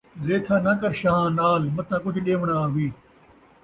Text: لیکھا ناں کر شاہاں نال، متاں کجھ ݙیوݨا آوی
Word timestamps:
لیکھا 0.27 0.55
ناں 0.65 0.77
کر 0.81 0.91
شاہاں 1.01 1.29
نال، 1.39 1.61
متاں 1.75 1.99
کجھ 2.03 2.19
ݙیوݨا 2.25 2.55
آوی 2.65 2.87